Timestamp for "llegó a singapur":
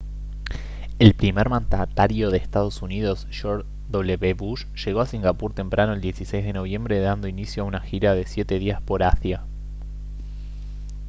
4.83-5.53